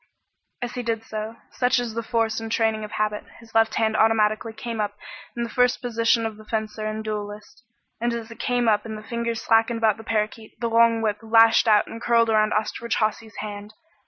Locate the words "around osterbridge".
12.31-12.95